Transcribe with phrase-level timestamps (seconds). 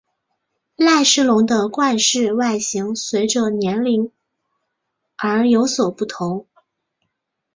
[0.77, 4.11] 赖氏龙的冠饰外形随者年龄
[5.15, 6.47] 而有所不同。